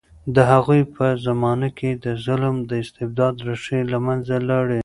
د 0.35 0.37
هغوی 0.51 0.81
په 0.95 1.05
زمانه 1.25 1.69
کې 1.77 1.89
د 2.03 2.05
ظلم 2.25 2.55
او 2.69 2.79
استبداد 2.83 3.35
ریښې 3.47 3.79
له 3.91 3.97
منځه 4.05 4.35
لاړې. 4.49 4.79